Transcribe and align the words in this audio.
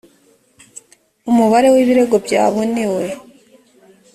umubare 1.29 1.67
w 1.73 1.75
ibirego 1.83 2.15
byabonewe 2.25 3.03